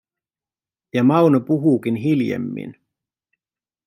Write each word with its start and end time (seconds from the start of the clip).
Ja 0.93 1.03
Mauno 1.03 1.39
puhuukin 1.49 1.95
hiljemmin. 1.95 2.73